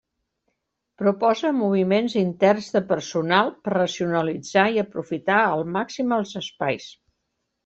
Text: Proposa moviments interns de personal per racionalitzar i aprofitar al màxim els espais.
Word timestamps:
Proposa 1.01 1.51
moviments 1.57 2.15
interns 2.21 2.69
de 2.77 2.81
personal 2.93 3.51
per 3.67 3.75
racionalitzar 3.77 4.65
i 4.79 4.83
aprofitar 4.85 5.39
al 5.45 5.63
màxim 5.77 6.19
els 6.19 6.35
espais. 6.43 6.91